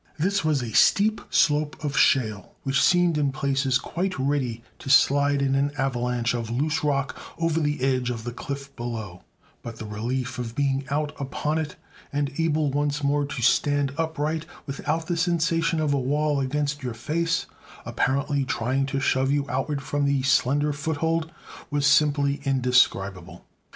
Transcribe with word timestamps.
This 0.17 0.43
was 0.43 0.63
a 0.63 0.73
steep 0.73 1.21
slope 1.29 1.83
of 1.83 1.95
shale, 1.95 2.55
which 2.63 2.81
seemed 2.81 3.19
in 3.19 3.31
places 3.31 3.77
quite 3.77 4.17
ready 4.17 4.63
to 4.79 4.89
slide 4.89 5.43
in 5.43 5.53
an 5.53 5.69
avalanche 5.77 6.33
of 6.33 6.49
loose 6.49 6.83
rock 6.83 7.15
over 7.37 7.59
the 7.59 7.81
edge 7.83 8.09
of 8.09 8.23
the 8.23 8.31
cliff 8.31 8.75
below; 8.75 9.21
but 9.61 9.75
the 9.77 9.85
relief 9.85 10.39
of 10.39 10.55
being 10.55 10.85
out 10.89 11.11
upon 11.19 11.59
it, 11.59 11.75
and 12.11 12.31
able 12.39 12.71
once 12.71 13.03
more 13.03 13.25
to 13.25 13.43
stand 13.43 13.93
upright 13.95 14.47
without 14.65 15.05
the 15.05 15.15
sensation 15.15 15.79
of 15.79 15.93
a 15.93 15.99
wall 15.99 16.39
against 16.39 16.81
your 16.81 16.95
face, 16.95 17.45
apparently 17.85 18.43
trying 18.43 18.87
to 18.87 18.99
shove 18.99 19.29
you 19.29 19.45
outward 19.49 19.83
from 19.83 20.07
your 20.07 20.23
slender 20.23 20.73
foothold, 20.73 21.31
was 21.69 21.85
simply 21.85 22.41
indescribable. 22.43 23.45